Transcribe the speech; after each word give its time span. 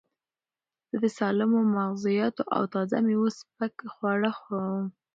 زه 0.89 0.95
د 1.03 1.05
سالمو 1.17 1.59
مغزیاتو 1.77 2.43
او 2.55 2.63
تازه 2.73 2.97
مېوو 3.05 3.29
سپک 3.39 3.73
خواړه 3.93 4.31
خوښوم. 4.39 4.85